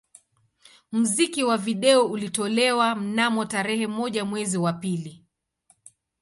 Muziki 0.91 1.43
wa 1.43 1.57
video 1.57 2.05
ulitolewa 2.05 2.95
mnamo 2.95 3.45
tarehe 3.45 3.87
moja 3.87 4.25
mwezi 4.25 4.57
wa 4.57 4.73
pili 4.73 5.25